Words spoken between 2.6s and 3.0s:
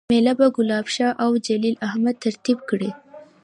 کړي